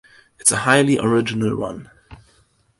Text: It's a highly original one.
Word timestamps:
It's 0.39 0.51
a 0.51 0.55
highly 0.57 0.97
original 0.97 1.55
one. 1.57 1.91